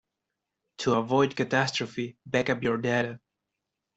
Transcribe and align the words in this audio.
To 0.79 0.93
avoid 0.95 1.35
catastrophe, 1.35 2.17
backup 2.25 2.63
your 2.63 2.77
data. 2.77 3.19